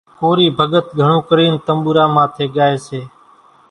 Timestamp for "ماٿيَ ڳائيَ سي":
2.15-3.01